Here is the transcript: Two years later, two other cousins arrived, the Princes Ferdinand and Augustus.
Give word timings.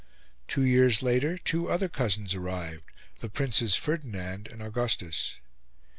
Two 0.47 0.63
years 0.65 1.03
later, 1.03 1.37
two 1.37 1.69
other 1.69 1.87
cousins 1.87 2.33
arrived, 2.33 2.85
the 3.19 3.29
Princes 3.29 3.75
Ferdinand 3.75 4.47
and 4.47 4.59
Augustus. 4.59 5.35